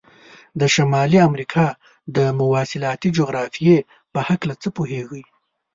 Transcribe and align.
د 0.59 0.61
شمالي 0.75 1.19
امریکا 1.29 1.65
د 2.15 2.17
مواصلاتي 2.39 3.09
جغرافیې 3.17 3.77
په 4.13 4.19
هلکه 4.27 4.53
څه 4.61 4.69
پوهیږئ؟ 4.75 5.23